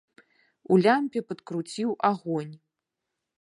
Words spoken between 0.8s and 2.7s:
лямпе падкруціў агонь.